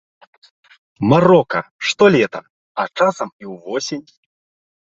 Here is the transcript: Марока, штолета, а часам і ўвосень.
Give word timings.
Марока, 1.09 1.59
штолета, 1.89 2.41
а 2.85 2.89
часам 2.97 3.29
і 3.47 3.51
ўвосень. 3.53 4.07